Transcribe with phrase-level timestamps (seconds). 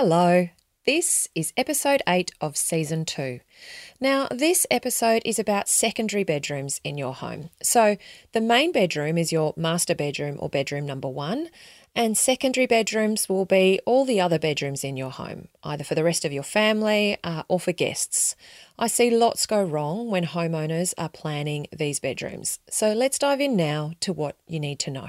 [0.00, 0.48] Hello.
[0.86, 3.40] This is episode 8 of season 2.
[4.00, 7.50] Now, this episode is about secondary bedrooms in your home.
[7.64, 7.96] So,
[8.30, 11.48] the main bedroom is your master bedroom or bedroom number 1,
[11.96, 16.04] and secondary bedrooms will be all the other bedrooms in your home, either for the
[16.04, 18.36] rest of your family uh, or for guests.
[18.78, 22.60] I see lots go wrong when homeowners are planning these bedrooms.
[22.70, 25.08] So, let's dive in now to what you need to know.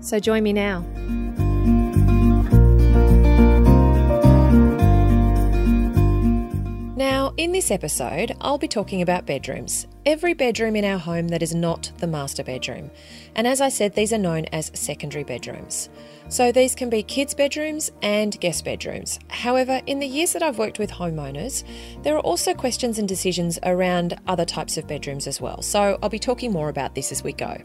[0.00, 0.84] So join me now.
[6.96, 9.86] Now, in this episode, I'll be talking about bedrooms.
[10.06, 12.90] Every bedroom in our home that is not the master bedroom.
[13.34, 15.90] And as I said, these are known as secondary bedrooms.
[16.30, 19.18] So these can be kids' bedrooms and guest bedrooms.
[19.28, 21.64] However, in the years that I've worked with homeowners,
[22.02, 25.60] there are also questions and decisions around other types of bedrooms as well.
[25.60, 27.58] So I'll be talking more about this as we go.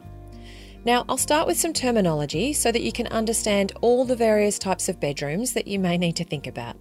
[0.84, 4.90] Now, I'll start with some terminology so that you can understand all the various types
[4.90, 6.76] of bedrooms that you may need to think about.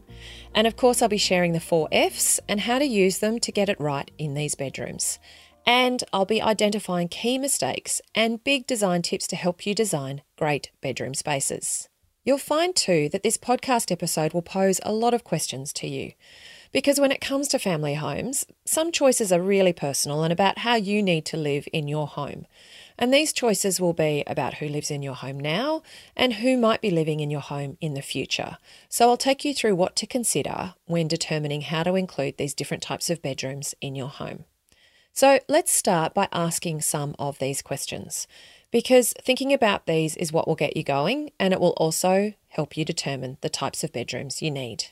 [0.55, 3.53] And of course, I'll be sharing the four F's and how to use them to
[3.53, 5.19] get it right in these bedrooms.
[5.67, 10.71] And I'll be identifying key mistakes and big design tips to help you design great
[10.81, 11.91] bedroom spaces.
[12.25, 16.13] You'll find too that this podcast episode will pose a lot of questions to you.
[16.73, 20.77] Because when it comes to family homes, some choices are really personal and about how
[20.77, 22.47] you need to live in your home.
[22.97, 25.83] And these choices will be about who lives in your home now
[26.15, 28.59] and who might be living in your home in the future.
[28.89, 32.83] So I'll take you through what to consider when determining how to include these different
[32.83, 34.45] types of bedrooms in your home.
[35.13, 38.29] So let's start by asking some of these questions
[38.71, 42.77] because thinking about these is what will get you going and it will also help
[42.77, 44.87] you determine the types of bedrooms you need.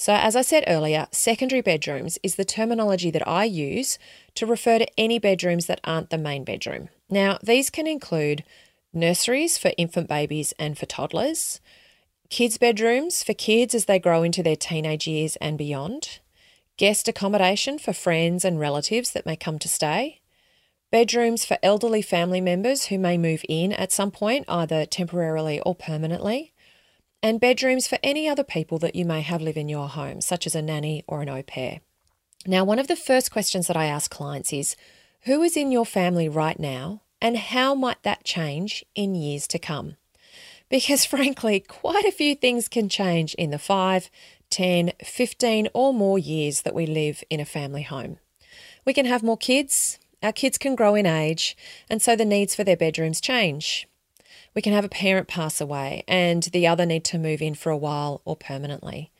[0.00, 3.98] So, as I said earlier, secondary bedrooms is the terminology that I use
[4.34, 6.88] to refer to any bedrooms that aren't the main bedroom.
[7.10, 8.42] Now, these can include
[8.94, 11.60] nurseries for infant babies and for toddlers,
[12.30, 16.20] kids' bedrooms for kids as they grow into their teenage years and beyond,
[16.78, 20.22] guest accommodation for friends and relatives that may come to stay,
[20.90, 25.74] bedrooms for elderly family members who may move in at some point, either temporarily or
[25.74, 26.54] permanently
[27.22, 30.46] and bedrooms for any other people that you may have live in your home, such
[30.46, 31.80] as a nanny or an au pair.
[32.46, 34.76] Now, one of the first questions that I ask clients is
[35.22, 39.58] who is in your family right now, and how might that change in years to
[39.58, 39.96] come?
[40.70, 44.10] Because frankly, quite a few things can change in the 5,
[44.48, 48.18] 10, 15, or more years that we live in a family home.
[48.86, 51.56] We can have more kids, our kids can grow in age,
[51.88, 53.86] and so the needs for their bedrooms change.
[54.54, 57.70] We can have a parent pass away and the other need to move in for
[57.70, 59.12] a while or permanently.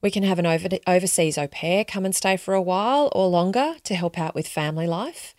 [0.00, 3.28] We can have an over- overseas au pair come and stay for a while or
[3.28, 5.34] longer to help out with family life,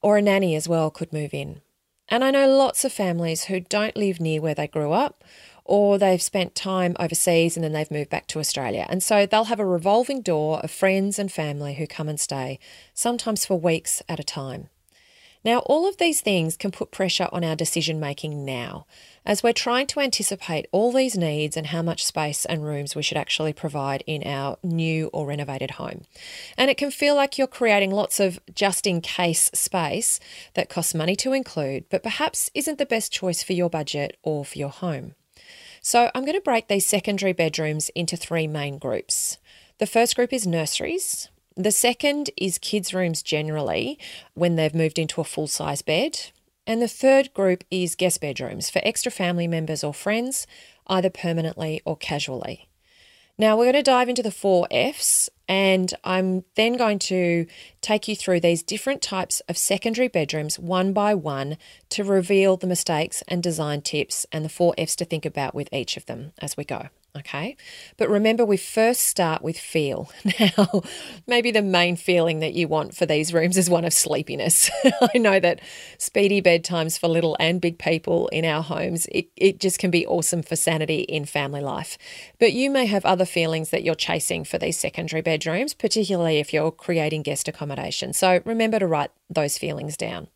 [0.00, 1.60] or a nanny as well could move in.
[2.08, 5.22] And I know lots of families who don't live near where they grew up,
[5.64, 8.86] or they've spent time overseas and then they've moved back to Australia.
[8.88, 12.58] And so they'll have a revolving door of friends and family who come and stay,
[12.94, 14.70] sometimes for weeks at a time.
[15.42, 18.86] Now, all of these things can put pressure on our decision making now,
[19.24, 23.02] as we're trying to anticipate all these needs and how much space and rooms we
[23.02, 26.02] should actually provide in our new or renovated home.
[26.58, 30.20] And it can feel like you're creating lots of just in case space
[30.54, 34.44] that costs money to include, but perhaps isn't the best choice for your budget or
[34.44, 35.14] for your home.
[35.80, 39.38] So, I'm going to break these secondary bedrooms into three main groups.
[39.78, 41.30] The first group is nurseries,
[41.64, 43.98] the second is kids' rooms generally
[44.34, 46.30] when they've moved into a full size bed.
[46.66, 50.46] And the third group is guest bedrooms for extra family members or friends,
[50.86, 52.68] either permanently or casually.
[53.38, 57.46] Now, we're going to dive into the four F's, and I'm then going to
[57.80, 61.56] take you through these different types of secondary bedrooms one by one
[61.88, 65.72] to reveal the mistakes and design tips and the four F's to think about with
[65.72, 66.88] each of them as we go.
[67.16, 67.56] Okay.
[67.96, 70.10] But remember, we first start with feel.
[70.40, 70.82] Now,
[71.26, 74.70] maybe the main feeling that you want for these rooms is one of sleepiness.
[75.14, 75.60] I know that
[75.98, 80.06] speedy bedtimes for little and big people in our homes, it, it just can be
[80.06, 81.98] awesome for sanity in family life.
[82.38, 86.52] But you may have other feelings that you're chasing for these secondary bedrooms, particularly if
[86.54, 88.12] you're creating guest accommodation.
[88.12, 90.28] So remember to write those feelings down.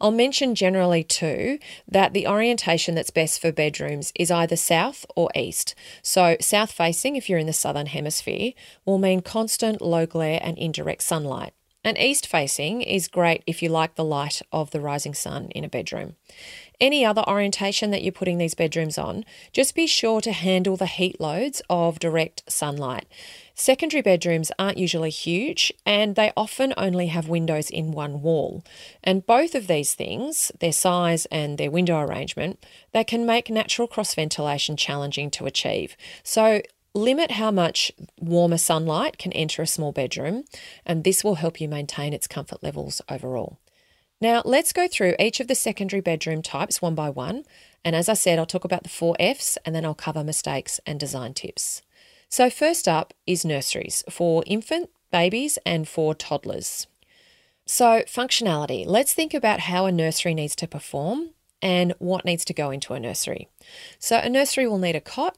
[0.00, 1.58] I'll mention generally too
[1.88, 5.74] that the orientation that's best for bedrooms is either south or east.
[6.02, 8.52] So, south facing, if you're in the southern hemisphere,
[8.84, 11.52] will mean constant low glare and indirect sunlight.
[11.86, 15.62] And east facing is great if you like the light of the rising sun in
[15.62, 16.16] a bedroom.
[16.78, 20.86] Any other orientation that you're putting these bedrooms on, just be sure to handle the
[20.86, 23.06] heat loads of direct sunlight.
[23.54, 28.62] Secondary bedrooms aren't usually huge and they often only have windows in one wall.
[29.02, 32.62] And both of these things, their size and their window arrangement,
[32.92, 35.96] they can make natural cross ventilation challenging to achieve.
[36.22, 36.60] So
[36.92, 37.90] limit how much
[38.20, 40.44] warmer sunlight can enter a small bedroom,
[40.84, 43.58] and this will help you maintain its comfort levels overall.
[44.20, 47.44] Now, let's go through each of the secondary bedroom types one by one.
[47.84, 50.80] And as I said, I'll talk about the four F's and then I'll cover mistakes
[50.86, 51.82] and design tips.
[52.28, 56.86] So, first up is nurseries for infant, babies, and for toddlers.
[57.66, 58.84] So, functionality.
[58.86, 61.30] Let's think about how a nursery needs to perform
[61.62, 63.48] and what needs to go into a nursery.
[63.98, 65.36] So, a nursery will need a cot,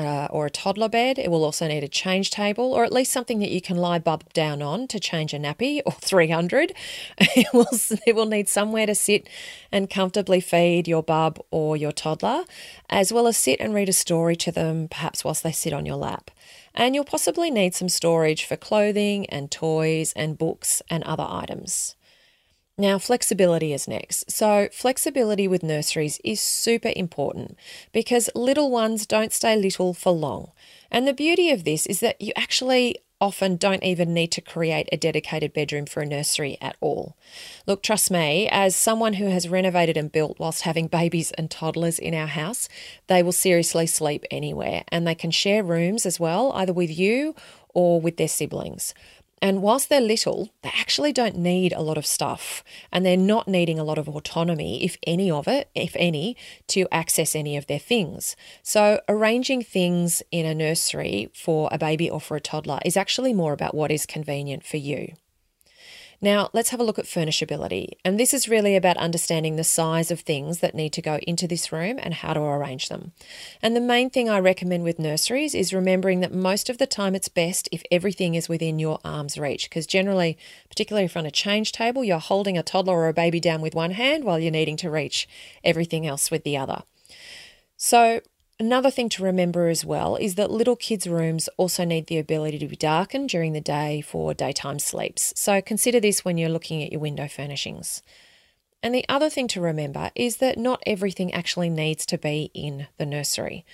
[0.00, 1.18] uh, or a toddler bed.
[1.18, 3.98] It will also need a change table or at least something that you can lie
[3.98, 6.72] bub down on to change a nappy or 300.
[7.18, 7.68] It will,
[8.06, 9.28] it will need somewhere to sit
[9.70, 12.44] and comfortably feed your bub or your toddler,
[12.88, 15.86] as well as sit and read a story to them, perhaps whilst they sit on
[15.86, 16.30] your lap.
[16.74, 21.96] And you'll possibly need some storage for clothing and toys and books and other items.
[22.80, 24.30] Now, flexibility is next.
[24.30, 27.58] So, flexibility with nurseries is super important
[27.92, 30.52] because little ones don't stay little for long.
[30.90, 34.88] And the beauty of this is that you actually often don't even need to create
[34.90, 37.18] a dedicated bedroom for a nursery at all.
[37.66, 41.98] Look, trust me, as someone who has renovated and built whilst having babies and toddlers
[41.98, 42.66] in our house,
[43.08, 47.34] they will seriously sleep anywhere and they can share rooms as well, either with you
[47.74, 48.94] or with their siblings.
[49.42, 53.48] And whilst they're little, they actually don't need a lot of stuff and they're not
[53.48, 56.36] needing a lot of autonomy, if any of it, if any,
[56.68, 58.36] to access any of their things.
[58.62, 63.32] So, arranging things in a nursery for a baby or for a toddler is actually
[63.32, 65.14] more about what is convenient for you.
[66.22, 67.92] Now, let's have a look at furnishability.
[68.04, 71.48] And this is really about understanding the size of things that need to go into
[71.48, 73.12] this room and how to arrange them.
[73.62, 77.14] And the main thing I recommend with nurseries is remembering that most of the time
[77.14, 80.36] it's best if everything is within your arm's reach, because generally,
[80.68, 83.74] particularly if on a change table, you're holding a toddler or a baby down with
[83.74, 85.26] one hand while you're needing to reach
[85.64, 86.82] everything else with the other.
[87.78, 88.20] So,
[88.60, 92.58] Another thing to remember as well is that little kids' rooms also need the ability
[92.58, 95.32] to be darkened during the day for daytime sleeps.
[95.34, 98.02] So consider this when you're looking at your window furnishings.
[98.82, 102.86] And the other thing to remember is that not everything actually needs to be in
[102.96, 103.66] the nursery.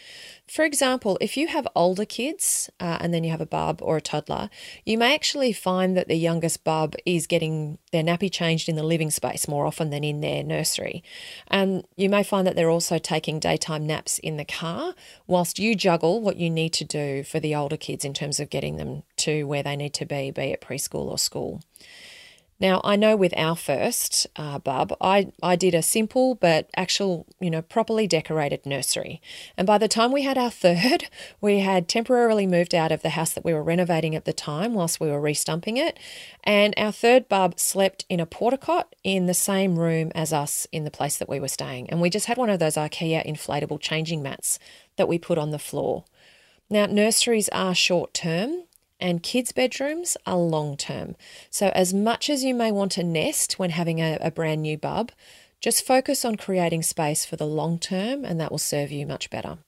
[0.49, 3.97] For example, if you have older kids uh, and then you have a bub or
[3.97, 4.51] a toddler,
[4.85, 8.83] you may actually find that the youngest bub is getting their nappy changed in the
[8.83, 11.05] living space more often than in their nursery.
[11.49, 14.95] And you may find that they're also taking daytime naps in the car
[15.29, 18.51] whilst you juggle what you need to do for the older kids in terms of
[18.51, 21.61] getting them to where they need to be, be it preschool or school.
[22.59, 27.27] Now, I know with our first uh, bub, I, I did a simple but actual,
[27.39, 29.21] you know, properly decorated nursery.
[29.59, 31.09] And by the time we had our third,
[31.41, 34.73] we had temporarily moved out of the house that we were renovating at the time
[34.73, 35.99] whilst we were restumping it.
[36.45, 40.67] And our third bub slept in a porta cot in the same room as us
[40.73, 41.91] in the place that we were staying.
[41.91, 44.59] And we just had one of those IKEA inflatable changing mats
[44.97, 46.05] that we put on the floor.
[46.69, 48.65] Now, nurseries are short term,
[49.01, 51.17] and kids' bedrooms are long term.
[51.51, 54.79] So, as much as you may want to nest when having a, a, brand new
[54.79, 55.13] bub,
[55.61, 59.31] just focus on creating space for the long term, and that will serve you much
[59.31, 59.59] better.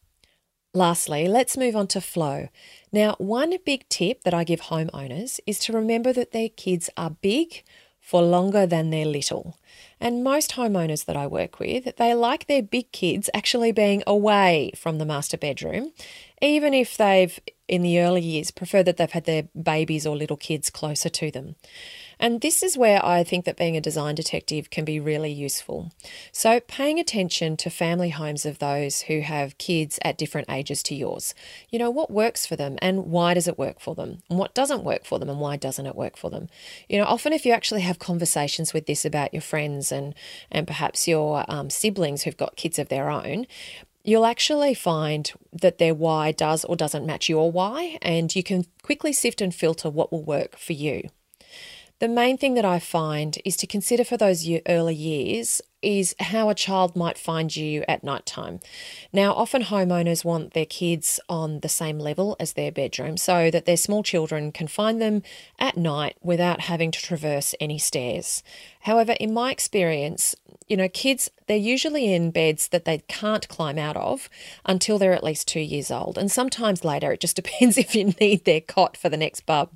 [0.75, 2.49] Lastly, let's move on to flow.
[2.93, 7.11] Now, one big tip that I give homeowners is to remember that their kids are
[7.11, 7.65] big
[8.09, 9.59] for longer than they're little.
[10.01, 14.73] And most homeowners that I work with, they like their big kids actually being away
[14.75, 15.93] from the master bedroom,
[16.41, 17.39] even if they've
[17.69, 21.31] in the early years preferred that they've had their babies or little kids closer to
[21.31, 21.57] them.
[22.21, 25.93] And this is where I think that being a design detective can be really useful.
[26.33, 30.95] So, paying attention to family homes of those who have kids at different ages to
[30.95, 31.35] yours.
[31.71, 34.23] You know, what works for them and why does it work for them?
[34.29, 36.49] And what doesn't work for them and why doesn't it work for them?
[36.89, 40.15] You know, often if you actually have conversations with this about your friends and,
[40.51, 43.47] and perhaps your um, siblings who've got kids of their own,
[44.05, 48.65] you'll actually find that their why does or doesn't match your why, and you can
[48.83, 51.11] quickly sift and filter what will work for you.
[52.01, 56.49] The main thing that I find is to consider for those early years is how
[56.49, 58.61] a child might find you at night time.
[59.13, 63.65] Now, often homeowners want their kids on the same level as their bedroom so that
[63.65, 65.23] their small children can find them
[65.59, 68.45] at night without having to traverse any stairs.
[68.83, 70.37] However, in my experience,
[70.69, 74.29] you know, kids, they're usually in beds that they can't climb out of
[74.65, 76.17] until they're at least two years old.
[76.17, 79.71] And sometimes later, it just depends if you need their cot for the next bub.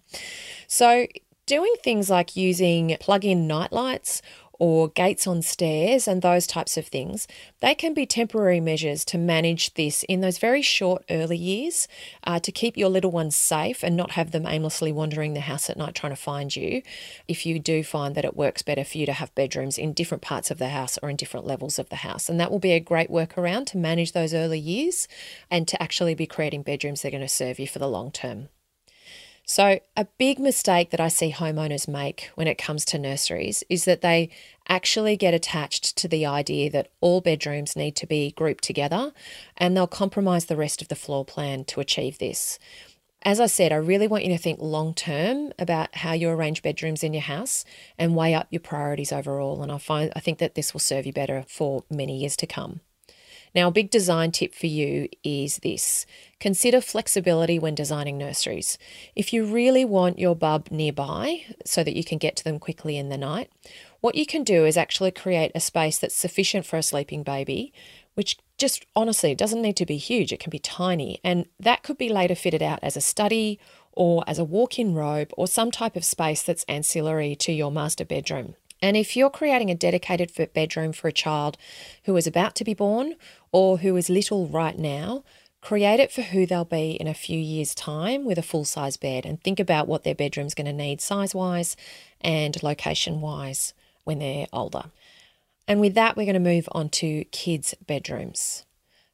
[0.69, 1.07] So,
[1.53, 4.23] doing things like using plug in nightlights
[4.59, 7.29] or gates on stairs and those types of things,
[7.61, 11.87] they can be temporary measures to manage this in those very short early years
[12.25, 15.69] uh, to keep your little ones safe and not have them aimlessly wandering the house
[15.69, 16.81] at night trying to find you.
[17.29, 20.23] If you do find that it works better for you to have bedrooms in different
[20.23, 22.73] parts of the house or in different levels of the house, and that will be
[22.73, 25.07] a great workaround to manage those early years
[25.51, 28.11] and to actually be creating bedrooms that are going to serve you for the long
[28.11, 28.49] term.
[29.45, 33.85] So, a big mistake that I see homeowners make when it comes to nurseries is
[33.87, 34.31] that they
[34.69, 39.13] actually get attached to the idea that all bedrooms need to be grouped together
[39.57, 42.59] and they'll compromise the rest of the floor plan to achieve this.
[43.25, 46.63] As I said, I really want you to think long term about how you arrange
[46.63, 47.65] bedrooms in your house
[47.99, 49.63] and weigh up your priorities overall.
[49.63, 52.47] And I find I think that this will serve you better for many years to
[52.47, 52.81] come.
[53.55, 56.07] Now, a big design tip for you is this
[56.41, 58.79] consider flexibility when designing nurseries.
[59.15, 62.97] If you really want your bub nearby so that you can get to them quickly
[62.97, 63.51] in the night,
[64.01, 67.73] what you can do is actually create a space that's sufficient for a sleeping baby,
[68.15, 71.21] which just honestly doesn't need to be huge, it can be tiny.
[71.23, 73.59] And that could be later fitted out as a study
[73.93, 77.71] or as a walk in robe or some type of space that's ancillary to your
[77.71, 78.55] master bedroom.
[78.83, 81.57] And if you're creating a dedicated bedroom for a child
[82.05, 83.15] who is about to be born
[83.53, 85.23] or who is little right now,
[85.61, 88.97] create it for who they'll be in a few years' time with a full size
[88.97, 91.77] bed and think about what their bedroom's going to need size wise
[92.21, 93.73] and location wise
[94.03, 94.87] when they're older.
[95.69, 98.65] And with that, we're going to move on to kids' bedrooms.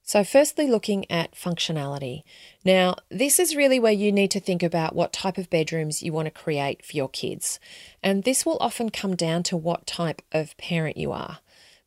[0.08, 2.22] So, firstly, looking at functionality.
[2.64, 6.14] Now, this is really where you need to think about what type of bedrooms you
[6.14, 7.60] want to create for your kids.
[8.02, 11.40] And this will often come down to what type of parent you are.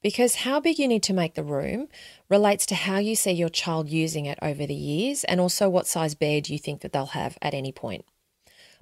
[0.03, 1.87] Because how big you need to make the room
[2.29, 5.87] relates to how you see your child using it over the years and also what
[5.87, 8.05] size bed you think that they'll have at any point.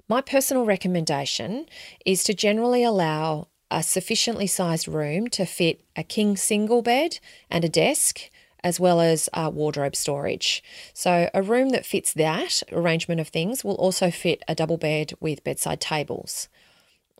[0.06, 1.64] My personal recommendation
[2.04, 7.20] is to generally allow a sufficiently sized room to fit a king single bed
[7.50, 8.29] and a desk
[8.62, 10.62] as well as uh, wardrobe storage.
[10.92, 15.12] So, a room that fits that arrangement of things will also fit a double bed
[15.20, 16.48] with bedside tables.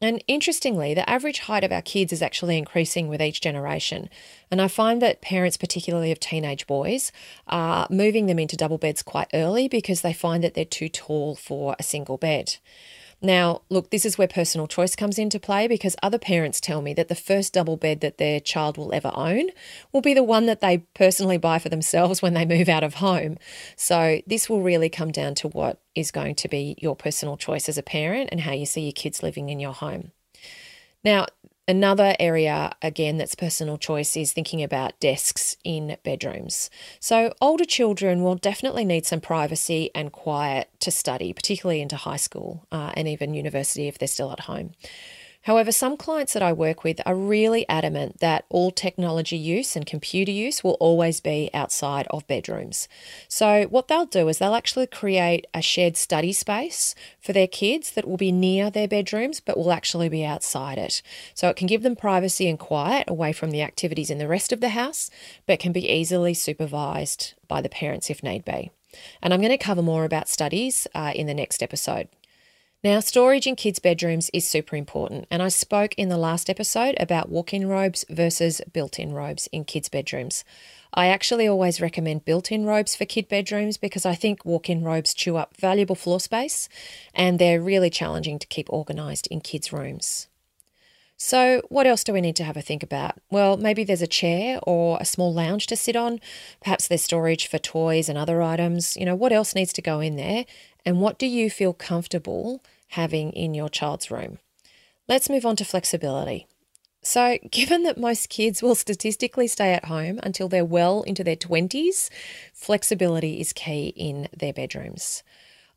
[0.02, 4.09] And interestingly, the average height of our kids is actually increasing with each generation.
[4.50, 7.12] And I find that parents, particularly of teenage boys,
[7.47, 11.35] are moving them into double beds quite early because they find that they're too tall
[11.35, 12.56] for a single bed.
[13.23, 16.95] Now, look, this is where personal choice comes into play because other parents tell me
[16.95, 19.50] that the first double bed that their child will ever own
[19.93, 22.95] will be the one that they personally buy for themselves when they move out of
[22.95, 23.37] home.
[23.77, 27.69] So, this will really come down to what is going to be your personal choice
[27.69, 30.12] as a parent and how you see your kids living in your home.
[31.05, 31.27] Now,
[31.71, 36.69] Another area, again, that's personal choice is thinking about desks in bedrooms.
[36.99, 42.17] So, older children will definitely need some privacy and quiet to study, particularly into high
[42.17, 44.73] school uh, and even university if they're still at home.
[45.44, 49.87] However, some clients that I work with are really adamant that all technology use and
[49.87, 52.88] computer use will always be outside of bedrooms.
[53.26, 57.92] So, what they'll do is they'll actually create a shared study space for their kids
[57.92, 61.00] that will be near their bedrooms but will actually be outside it.
[61.32, 64.52] So, it can give them privacy and quiet away from the activities in the rest
[64.52, 65.11] of the house,
[65.47, 68.70] but can be easily supervised by the parents if need be.
[69.23, 72.09] And I'm going to cover more about studies uh, in the next episode.
[72.83, 76.95] Now, storage in kids' bedrooms is super important, and I spoke in the last episode
[76.99, 80.45] about walk in robes versus built in robes in kids' bedrooms.
[80.95, 84.83] I actually always recommend built in robes for kid bedrooms because I think walk in
[84.83, 86.71] robes chew up valuable floor space
[87.15, 90.30] and they're really challenging to keep organised in kids' rooms.
[91.23, 93.17] So, what else do we need to have a think about?
[93.31, 96.19] Well, maybe there's a chair or a small lounge to sit on.
[96.62, 98.97] Perhaps there's storage for toys and other items.
[98.97, 100.47] You know, what else needs to go in there?
[100.87, 104.39] And what do you feel comfortable having in your child's room?
[105.09, 106.47] Let's move on to flexibility.
[107.03, 111.37] So, given that most kids will statistically stay at home until they're well into their
[111.37, 112.09] 20s,
[112.55, 115.23] flexibility is key in their bedrooms.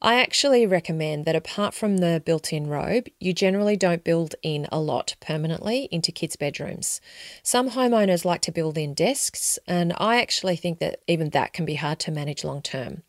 [0.06, 4.68] I actually recommend that apart from the built in robe, you generally don't build in
[4.70, 7.00] a lot permanently into kids' bedrooms.
[7.42, 11.64] Some homeowners like to build in desks, and I actually think that even that can
[11.64, 13.04] be hard to manage long term.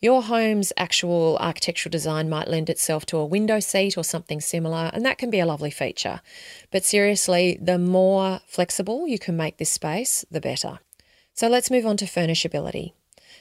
[0.00, 4.92] Your home's actual architectural design might lend itself to a window seat or something similar,
[4.94, 6.20] and that can be a lovely feature.
[6.70, 10.78] But seriously, the more flexible you can make this space, the better.
[11.34, 12.92] So let's move on to furnishability.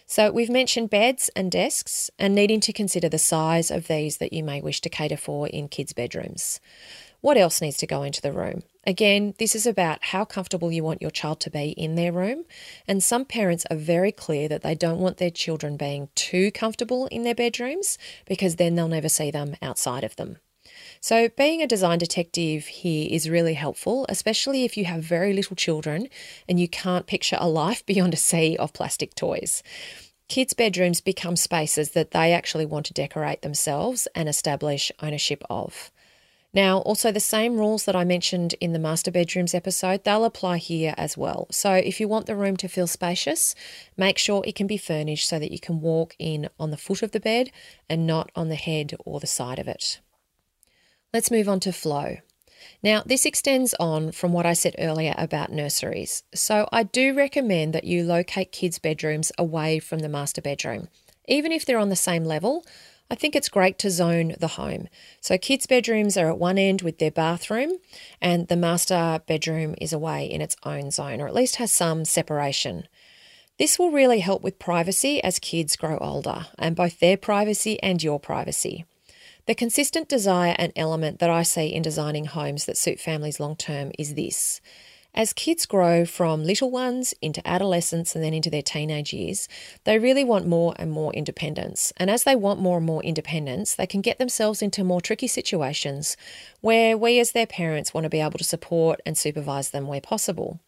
[0.10, 4.32] So we've mentioned beds and desks and needing to consider the size of these that
[4.32, 6.62] you may wish to cater for in kids' bedrooms.
[7.20, 8.64] What else needs to go into the room?
[8.86, 12.46] Again, this is about how comfortable you want your child to be in their room.
[12.88, 17.08] And some parents are very clear that they don't want their children being too comfortable
[17.08, 20.38] in their bedrooms because then they'll never see them outside of them.
[21.00, 25.56] So, being a design detective here is really helpful, especially if you have very little
[25.56, 26.08] children
[26.48, 29.64] and you can't picture a life beyond a sea of plastic toys.
[30.28, 35.90] Kids' bedrooms become spaces that they actually want to decorate themselves and establish ownership of.
[36.54, 40.58] Now, also the same rules that I mentioned in the master bedrooms episode, they'll apply
[40.58, 41.48] here as well.
[41.52, 43.54] So, if you want the room to feel spacious,
[43.96, 47.04] make sure it can be furnished so that you can walk in on the foot
[47.04, 47.52] of the bed
[47.90, 50.00] and not on the head or the side of it.
[51.14, 52.18] Let's move on to flow.
[52.84, 56.24] Now, this extends on from what I said earlier about nurseries.
[56.34, 60.90] So, I do recommend that you locate kids' bedrooms away from the master bedroom.
[61.28, 62.66] Even if they're on the same level,
[63.10, 64.90] I think it's great to zone the home.
[65.22, 67.72] So, kids' bedrooms are at one end with their bathroom,
[68.22, 72.04] and the master bedroom is away in its own zone, or at least has some
[72.04, 72.88] separation.
[73.58, 78.04] This will really help with privacy as kids grow older, and both their privacy and
[78.04, 78.86] your privacy.
[79.48, 83.56] The consistent desire and element that I see in designing homes that suit families long
[83.56, 84.60] term is this.
[85.16, 89.48] As kids grow from little ones into adolescence and then into their teenage years,
[89.86, 91.94] they really want more and more independence.
[91.96, 95.28] And as they want more and more independence, they can get themselves into more tricky
[95.28, 96.18] situations
[96.60, 100.02] where we, as their parents, want to be able to support and supervise them where
[100.02, 100.60] possible.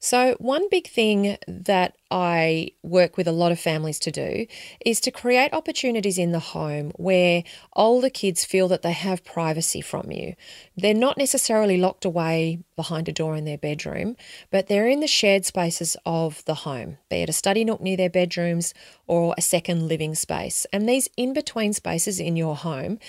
[0.00, 4.46] So, one big thing that I work with a lot of families to do
[4.84, 7.42] is to create opportunities in the home where
[7.74, 10.34] older kids feel that they have privacy from you.
[10.76, 14.16] They're not necessarily locked away behind a door in their bedroom,
[14.50, 17.96] but they're in the shared spaces of the home, be it a study nook near
[17.96, 18.72] their bedrooms
[19.08, 20.64] or a second living space.
[20.72, 23.00] And these in between spaces in your home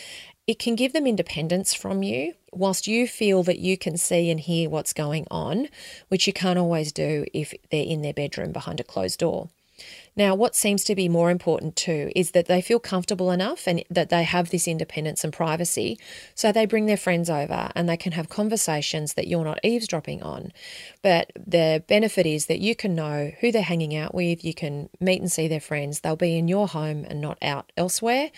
[0.50, 4.40] it can give them independence from you, whilst you feel that you can see and
[4.40, 5.68] hear what's going on,
[6.08, 9.50] which you can't always do if they're in their bedroom behind a closed door.
[10.16, 13.84] Now, what seems to be more important too is that they feel comfortable enough and
[13.90, 15.98] that they have this independence and privacy.
[16.36, 20.22] So they bring their friends over and they can have conversations that you're not eavesdropping
[20.22, 20.52] on.
[21.02, 24.90] But the benefit is that you can know who they're hanging out with, you can
[25.00, 26.02] meet and see their friends.
[26.02, 28.32] They'll be in your home and not out elsewhere.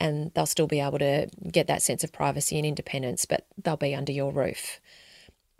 [0.00, 3.76] And they'll still be able to get that sense of privacy and independence, but they'll
[3.76, 4.80] be under your roof.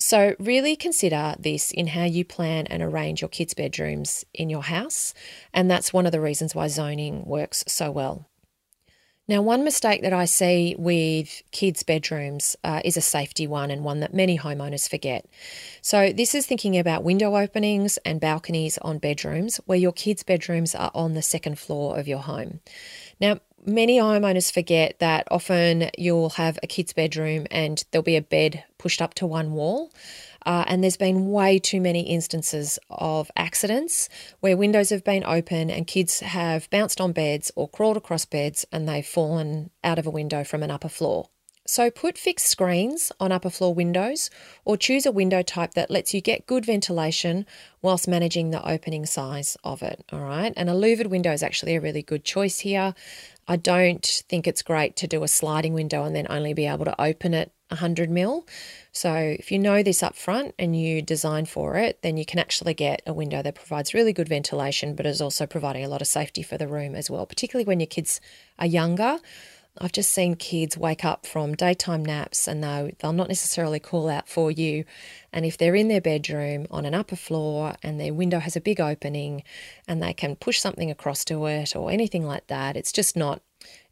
[0.00, 4.62] So, really consider this in how you plan and arrange your kids' bedrooms in your
[4.62, 5.12] house.
[5.52, 8.26] And that's one of the reasons why zoning works so well.
[9.28, 13.84] Now, one mistake that I see with kids' bedrooms uh, is a safety one and
[13.84, 15.26] one that many homeowners forget.
[15.82, 20.74] So, this is thinking about window openings and balconies on bedrooms where your kids' bedrooms
[20.74, 22.60] are on the second floor of your home.
[23.20, 28.22] Now, many homeowners forget that often you'll have a kid's bedroom and there'll be a
[28.22, 29.92] bed pushed up to one wall.
[30.46, 34.08] Uh, and there's been way too many instances of accidents
[34.40, 38.64] where windows have been open and kids have bounced on beds or crawled across beds
[38.72, 41.28] and they've fallen out of a window from an upper floor.
[41.66, 44.30] So put fixed screens on upper floor windows
[44.64, 47.46] or choose a window type that lets you get good ventilation
[47.82, 50.04] whilst managing the opening size of it.
[50.12, 50.52] All right.
[50.56, 52.94] And a louvered window is actually a really good choice here.
[53.46, 56.86] I don't think it's great to do a sliding window and then only be able
[56.86, 58.46] to open it 100 mil.
[58.92, 62.38] So if you know this up front and you design for it, then you can
[62.38, 66.00] actually get a window that provides really good ventilation, but is also providing a lot
[66.00, 68.20] of safety for the room as well, particularly when your kids
[68.58, 69.18] are younger.
[69.78, 74.08] I've just seen kids wake up from daytime naps and they'll, they'll not necessarily call
[74.08, 74.84] out for you.
[75.32, 78.60] And if they're in their bedroom on an upper floor and their window has a
[78.60, 79.42] big opening
[79.86, 83.42] and they can push something across to it or anything like that, it's just not.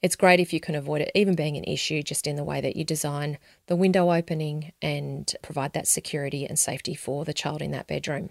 [0.02, 2.60] It's great if you can avoid it even being an issue just in the way
[2.60, 7.62] that you design the window opening and provide that security and safety for the child
[7.62, 8.30] in that bedroom.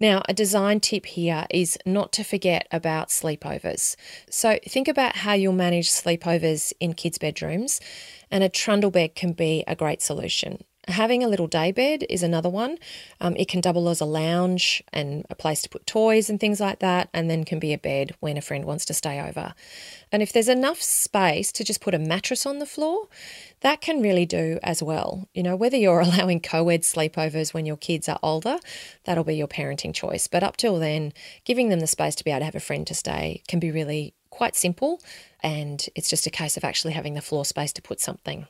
[0.00, 3.96] Now, a design tip here is not to forget about sleepovers.
[4.30, 7.80] So, think about how you'll manage sleepovers in kids' bedrooms,
[8.30, 10.64] and a trundle bed can be a great solution.
[10.90, 12.76] Having a little day bed is another one.
[13.20, 16.58] Um, it can double as a lounge and a place to put toys and things
[16.58, 19.54] like that, and then can be a bed when a friend wants to stay over.
[20.10, 23.06] And if there's enough space to just put a mattress on the floor,
[23.60, 25.28] that can really do as well.
[25.32, 28.58] You know, whether you're allowing co ed sleepovers when your kids are older,
[29.04, 30.26] that'll be your parenting choice.
[30.26, 31.12] But up till then,
[31.44, 33.70] giving them the space to be able to have a friend to stay can be
[33.70, 35.00] really quite simple.
[35.40, 38.46] And it's just a case of actually having the floor space to put something.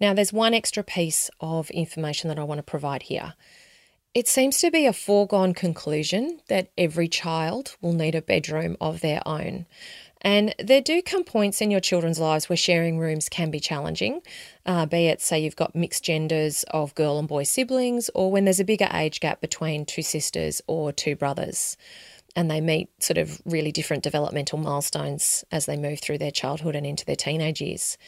[0.00, 3.34] Now, there's one extra piece of information that I want to provide here.
[4.14, 9.00] It seems to be a foregone conclusion that every child will need a bedroom of
[9.00, 9.66] their own.
[10.20, 14.20] And there do come points in your children's lives where sharing rooms can be challenging,
[14.66, 18.44] uh, be it, say, you've got mixed genders of girl and boy siblings, or when
[18.44, 21.76] there's a bigger age gap between two sisters or two brothers,
[22.36, 26.76] and they meet sort of really different developmental milestones as they move through their childhood
[26.76, 27.98] and into their teenage years.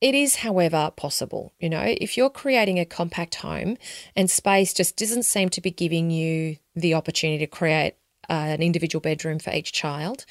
[0.00, 1.52] It is, however, possible.
[1.58, 3.76] You know, if you're creating a compact home
[4.14, 7.94] and space just doesn't seem to be giving you the opportunity to create
[8.30, 10.24] uh, an individual bedroom for each child,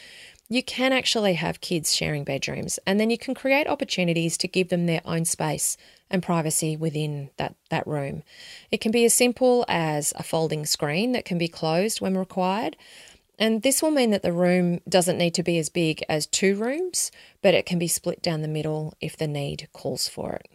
[0.49, 4.69] you can actually have kids sharing bedrooms and then you can create opportunities to give
[4.69, 5.75] them their own space
[6.10, 8.23] and privacy within that, that room.
[8.71, 12.77] It can be as simple as a folding screen that can be closed when required.
[13.39, 16.56] And this will mean that the room doesn't need to be as big as two
[16.56, 20.47] rooms, but it can be split down the middle if the need calls for it.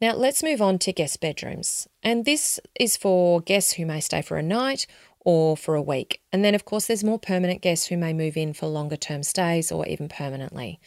[0.00, 1.88] Now, let's move on to guest bedrooms.
[2.02, 4.86] And this is for guests who may stay for a night
[5.20, 6.20] or for a week.
[6.32, 9.22] And then, of course, there's more permanent guests who may move in for longer term
[9.22, 10.78] stays or even permanently.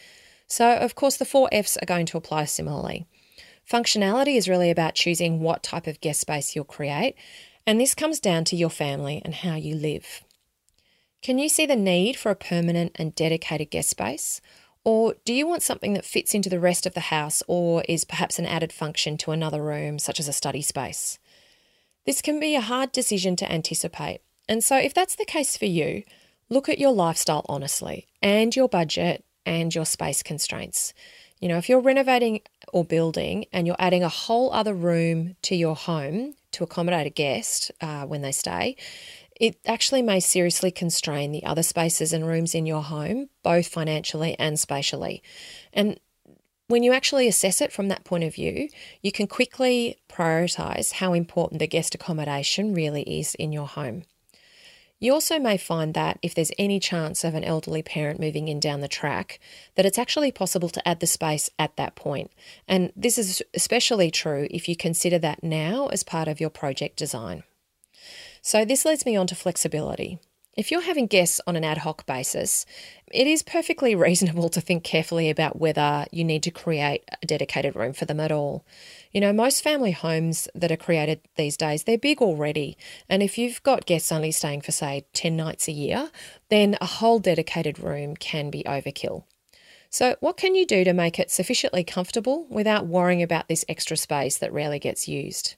[0.48, 3.06] So, of course, the four F's are going to apply similarly.
[3.70, 7.16] Functionality is really about choosing what type of guest space you'll create,
[7.68, 10.24] and this comes down to your family and how you live.
[11.22, 14.40] Can you see the need for a permanent and dedicated guest space?
[14.86, 18.06] Or do you want something that fits into the rest of the house or is
[18.06, 21.20] perhaps an added function to another room, such as a study space?
[22.06, 25.66] This can be a hard decision to anticipate, and so, if that's the case for
[25.66, 26.04] you,
[26.50, 30.94] look at your lifestyle honestly and your budget and your space constraints.
[31.40, 32.42] You know, if you're renovating
[32.74, 37.12] or building and you're adding a whole other room to your home to accommodate a
[37.12, 38.76] guest uh, when they stay,
[39.40, 44.36] it actually may seriously constrain the other spaces and rooms in your home, both financially
[44.38, 45.24] and spatially.
[45.72, 46.00] And
[46.68, 48.70] when you actually assess it from that point of view,
[49.02, 54.04] you can quickly prioritize how important the guest accommodation really is in your home.
[55.00, 58.60] You also may find that if there's any chance of an elderly parent moving in
[58.60, 59.40] down the track,
[59.76, 62.32] that it's actually possible to add the space at that point.
[62.68, 66.98] And this is especially true if you consider that now as part of your project
[66.98, 67.44] design.
[68.42, 70.20] So, this leads me on to flexibility.
[70.60, 72.66] If you're having guests on an ad hoc basis,
[73.12, 77.78] it is perfectly reasonable to think carefully about whether you need to create a dedicated
[77.78, 78.66] room for them at all.
[79.14, 82.78] You know, most family homes that are created these days, they're big already.
[83.08, 86.12] And if you've got guests only staying for, say, 10 nights a year,
[86.50, 89.24] then a whole dedicated room can be overkill.
[89.90, 93.98] So, what can you do to make it sufficiently comfortable without worrying about this extra
[93.98, 95.56] space that rarely gets used?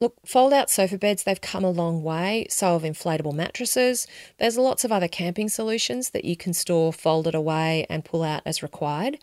[0.00, 2.46] Look, fold out sofa beds, they've come a long way.
[2.50, 4.06] So have inflatable mattresses.
[4.38, 8.42] There's lots of other camping solutions that you can store folded away and pull out
[8.46, 9.18] as required.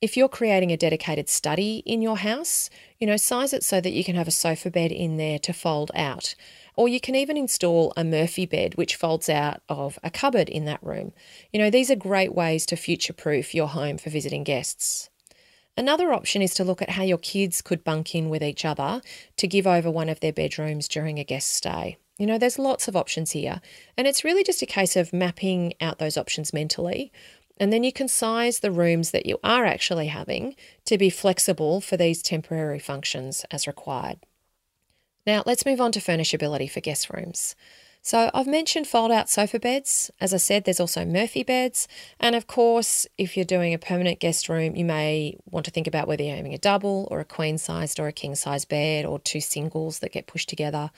[0.00, 3.92] If you're creating a dedicated study in your house, you know, size it so that
[3.92, 6.34] you can have a sofa bed in there to fold out.
[6.74, 10.64] Or you can even install a Murphy bed, which folds out of a cupboard in
[10.64, 11.12] that room.
[11.52, 15.10] You know, these are great ways to future proof your home for visiting guests.
[15.80, 19.00] Another option is to look at how your kids could bunk in with each other
[19.38, 21.96] to give over one of their bedrooms during a guest stay.
[22.18, 23.62] You know, there's lots of options here,
[23.96, 27.10] and it's really just a case of mapping out those options mentally.
[27.56, 31.80] And then you can size the rooms that you are actually having to be flexible
[31.80, 34.18] for these temporary functions as required.
[35.26, 37.56] Now, let's move on to furnishability for guest rooms.
[38.02, 40.10] So I've mentioned fold out sofa beds.
[40.20, 41.86] As I said, there's also Murphy beds.
[42.18, 45.86] And of course, if you're doing a permanent guest room, you may want to think
[45.86, 49.04] about whether you're having a double or a queen sized or a king sized bed
[49.04, 50.90] or two singles that get pushed together.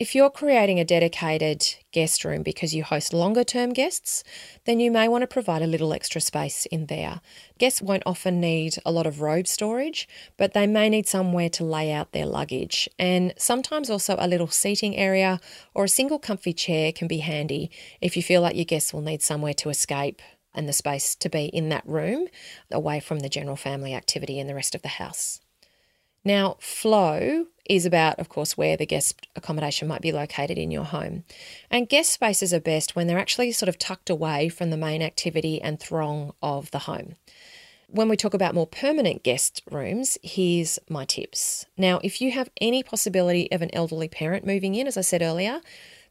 [0.00, 4.24] If you're creating a dedicated guest room because you host longer term guests,
[4.64, 7.20] then you may want to provide a little extra space in there.
[7.58, 11.62] Guests won't often need a lot of robe storage, but they may need somewhere to
[11.62, 12.88] lay out their luggage.
[12.98, 15.38] And sometimes also a little seating area
[15.74, 19.00] or a single comfy chair can be handy if you feel like your guests will
[19.00, 20.20] need somewhere to escape
[20.52, 22.26] and the space to be in that room
[22.72, 25.40] away from the general family activity in the rest of the house.
[26.24, 30.84] Now, flow is about, of course, where the guest accommodation might be located in your
[30.84, 31.24] home.
[31.70, 35.02] And guest spaces are best when they're actually sort of tucked away from the main
[35.02, 37.14] activity and throng of the home.
[37.88, 41.64] when we talk about more permanent guest rooms, here's my tips.
[41.76, 45.22] Now, if you have any possibility of an elderly parent moving in, as I said
[45.22, 45.60] earlier,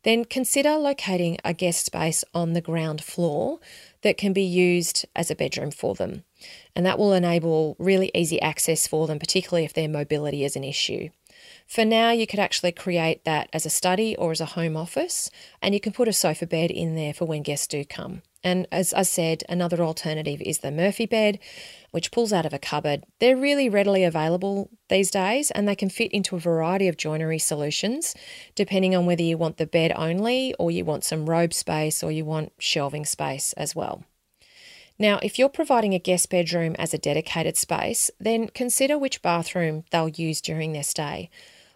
[0.04, 3.60] then consider locating a guest space on the ground floor
[4.02, 6.24] that can be used as a bedroom for them.
[6.76, 10.64] And that will enable really easy access for them, particularly if their mobility is an
[10.64, 11.10] issue.
[11.68, 15.30] For now, you could actually create that as a study or as a home office,
[15.62, 18.22] and you can put a sofa bed in there for when guests do come.
[18.44, 21.40] And as I said, another alternative is the Murphy bed,
[21.92, 23.06] which pulls out of a cupboard.
[23.20, 27.40] They're really readily available these days and they can fit into a variety of joinery
[27.40, 28.14] solutions,
[28.54, 32.12] depending on whether you want the bed only or you want some robe space or
[32.12, 34.04] you want shelving space as well.
[35.04, 39.84] Now, if you're providing a guest bedroom as a dedicated space, then consider which bathroom
[39.92, 41.30] they'll use during their stay.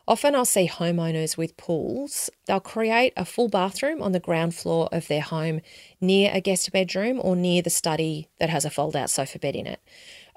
[0.07, 2.29] Often I'll see homeowners with pools.
[2.45, 5.59] They'll create a full bathroom on the ground floor of their home
[5.99, 9.57] near a guest bedroom or near the study that has a fold out sofa bed
[9.57, 9.81] in it.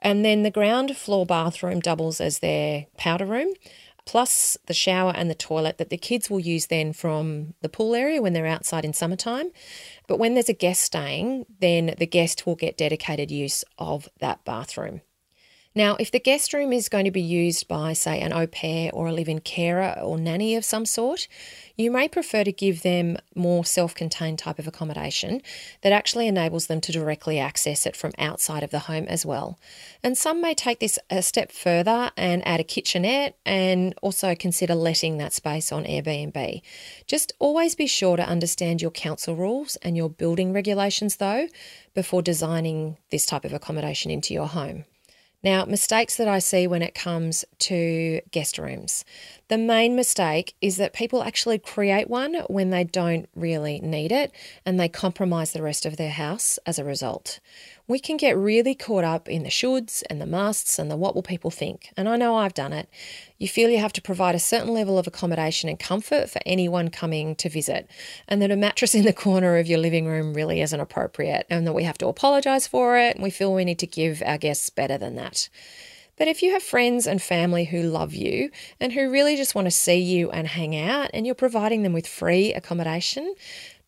[0.01, 3.55] And then the ground floor bathroom doubles as their powder room,
[4.11, 7.95] plus the shower and the toilet that the kids will use then from the pool
[7.95, 9.53] area when they're outside in summertime.
[10.09, 14.45] But when there's a guest staying, then the guest will get dedicated use of that
[14.45, 15.03] bathroom.
[15.73, 18.91] Now, if the guest room is going to be used by, say, an au pair
[18.93, 21.29] or a live in carer or nanny of some sort,
[21.77, 25.41] you may prefer to give them more self contained type of accommodation
[25.83, 29.61] that actually enables them to directly access it from outside of the home as well.
[30.03, 34.75] And some may take this a step further and add a kitchenette and also consider
[34.75, 36.63] letting that space on Airbnb.
[37.07, 41.47] Just always be sure to understand your council rules and your building regulations though
[41.95, 44.85] before designing this type of accommodation into your home.
[45.43, 49.05] Now, mistakes that I see when it comes to guest rooms.
[49.49, 54.33] The main mistake is that people actually create one when they don't really need it
[54.67, 57.41] and they compromise the rest of their house as a result
[57.91, 61.17] we can get really caught up in the shoulds and the musts and the what
[61.17, 61.93] will people think.
[61.97, 62.89] And I know I've done it.
[63.37, 66.91] You feel you have to provide a certain level of accommodation and comfort for anyone
[66.91, 67.91] coming to visit,
[68.29, 71.67] and that a mattress in the corner of your living room really isn't appropriate, and
[71.67, 74.39] that we have to apologise for it, and we feel we need to give our
[74.39, 75.49] guests better than that.
[76.17, 79.67] But if you have friends and family who love you and who really just want
[79.67, 83.35] to see you and hang out, and you're providing them with free accommodation,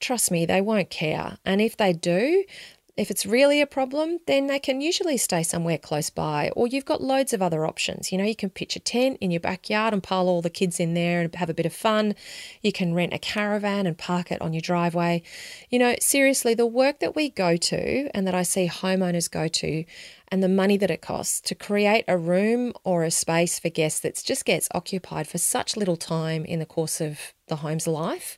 [0.00, 1.38] trust me, they won't care.
[1.44, 2.44] And if they do,
[2.94, 6.84] if it's really a problem, then they can usually stay somewhere close by, or you've
[6.84, 8.12] got loads of other options.
[8.12, 10.78] You know, you can pitch a tent in your backyard and pile all the kids
[10.78, 12.14] in there and have a bit of fun.
[12.60, 15.22] You can rent a caravan and park it on your driveway.
[15.70, 19.48] You know, seriously, the work that we go to and that I see homeowners go
[19.48, 19.84] to,
[20.28, 24.00] and the money that it costs to create a room or a space for guests
[24.00, 28.36] that just gets occupied for such little time in the course of the home's life,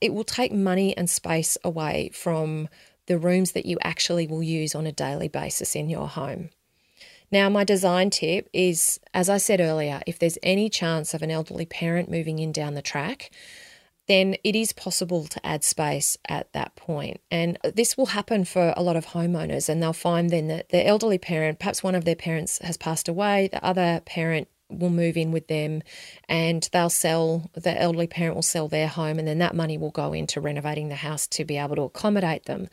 [0.00, 2.68] it will take money and space away from
[3.06, 6.50] the rooms that you actually will use on a daily basis in your home.
[7.30, 11.30] Now, my design tip is as I said earlier, if there's any chance of an
[11.30, 13.30] elderly parent moving in down the track,
[14.06, 17.20] then it is possible to add space at that point.
[17.30, 20.86] And this will happen for a lot of homeowners, and they'll find then that the
[20.86, 25.16] elderly parent, perhaps one of their parents has passed away, the other parent will move
[25.16, 25.82] in with them
[26.28, 29.90] and they'll sell the elderly parent will sell their home and then that money will
[29.90, 32.68] go into renovating the house to be able to accommodate them.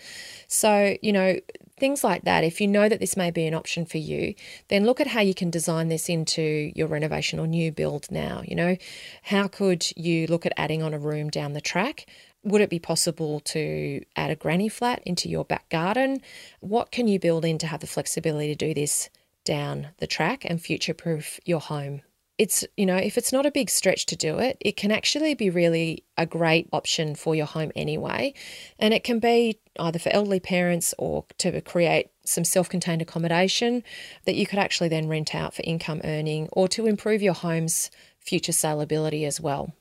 [0.48, 1.40] So you know
[1.80, 4.36] things like that if you know that this may be an option for you
[4.68, 8.42] then look at how you can design this into your renovation or new build now
[8.46, 8.78] you know.
[9.24, 12.06] How could you look at adding on a room down the track?
[12.44, 16.22] Would it be possible to add a granny flat into your back garden?
[16.60, 19.10] What can you build in to have the flexibility to do this
[19.44, 22.02] down the track and future proof your home.
[22.38, 25.36] It's, you know, if it's not a big stretch to do it, it can actually
[25.36, 28.34] be really a great option for your home anyway.
[28.80, 33.84] And it can be either for elderly parents or to create some self contained accommodation
[34.26, 37.92] that you could actually then rent out for income earning or to improve your home's
[38.20, 39.74] future saleability as well.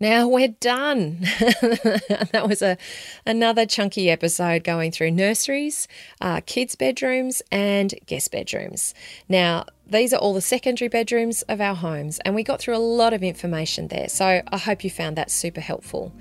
[0.00, 1.18] Now we're done.
[1.40, 2.76] that was a
[3.24, 5.86] another chunky episode going through nurseries,
[6.20, 8.94] uh, kids' bedrooms, and guest bedrooms.
[9.28, 12.78] Now these are all the secondary bedrooms of our homes, and we got through a
[12.78, 14.08] lot of information there.
[14.08, 16.12] So I hope you found that super helpful.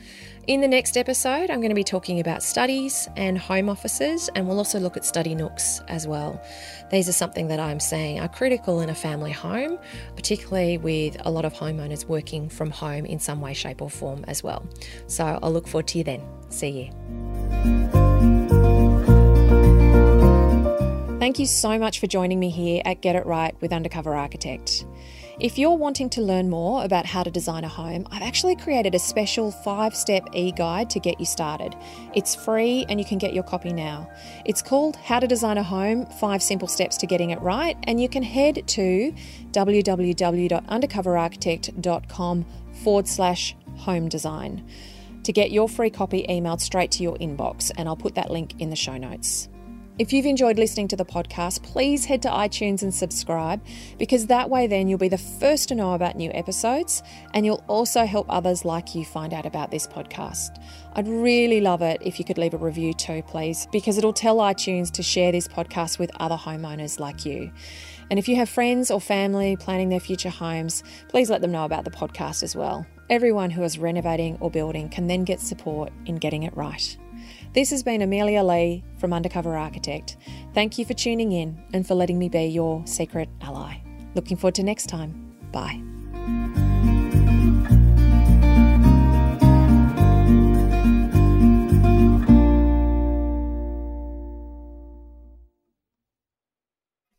[0.46, 4.46] In the next episode, I'm going to be talking about studies and home offices, and
[4.46, 6.44] we'll also look at study nooks as well.
[6.92, 9.80] These are something that I'm saying are critical in a family home,
[10.18, 14.26] particularly with a lot of homeowners working from home in some way, shape, or form
[14.28, 14.68] as well.
[15.08, 16.22] So I'll look forward to you then.
[16.50, 16.90] See you.
[21.20, 24.86] Thank you so much for joining me here at Get It Right with Undercover Architect.
[25.40, 28.94] If you're wanting to learn more about how to design a home, I've actually created
[28.94, 31.76] a special five step e guide to get you started.
[32.14, 34.08] It's free and you can get your copy now.
[34.46, 38.00] It's called How to Design a Home Five Simple Steps to Getting It Right, and
[38.00, 39.12] you can head to
[39.52, 42.46] www.undercoverarchitect.com
[42.84, 44.64] forward slash home design
[45.24, 48.62] to get your free copy emailed straight to your inbox, and I'll put that link
[48.62, 49.50] in the show notes.
[50.00, 53.64] If you've enjoyed listening to the podcast, please head to iTunes and subscribe
[54.00, 57.04] because that way then you'll be the first to know about new episodes
[57.36, 60.60] and you'll also help others like you find out about this podcast.
[60.94, 64.38] I'd really love it if you could leave a review too, please, because it'll tell
[64.38, 67.52] iTunes to share this podcast with other homeowners like you.
[68.10, 71.66] And if you have friends or family planning their future homes, please let them know
[71.66, 72.84] about the podcast as well.
[73.12, 76.98] Everyone who is renovating or building can then get support in getting it right.
[77.54, 80.18] This has been Amelia Lee from Undercover Architect.
[80.56, 83.76] Thank you for tuning in and for letting me be your secret ally.
[84.16, 85.38] Looking forward to next time.
[85.52, 85.80] Bye.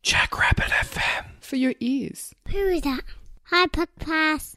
[0.03, 1.25] Jackrabbit FM.
[1.39, 2.35] For your ears.
[2.49, 3.01] Who is that?
[3.45, 4.53] Hi, Podcast.